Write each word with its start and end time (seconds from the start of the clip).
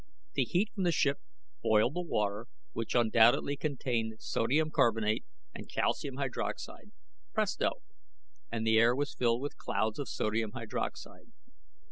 The 0.33 0.45
heat 0.45 0.71
from 0.73 0.81
the 0.81 0.91
ship 0.91 1.19
boiled 1.61 1.93
the 1.93 2.01
water 2.01 2.47
which 2.73 2.95
undoubtedly 2.95 3.55
contained 3.55 4.15
sodium 4.19 4.71
carbonate 4.71 5.23
and 5.53 5.69
calcium 5.71 6.15
hydroxide; 6.15 6.89
presto, 7.35 7.83
and 8.51 8.65
the 8.65 8.79
air 8.79 8.95
was 8.95 9.13
filled 9.13 9.41
with 9.43 9.57
clouds 9.57 9.99
of 9.99 10.09
sodium 10.09 10.53
hydroxide. 10.53 11.31